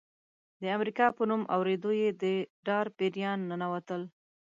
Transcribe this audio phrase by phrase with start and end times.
[0.61, 2.23] د امریکا په نوم اورېدو یې د
[2.65, 4.01] ډار پیریان ننوتل.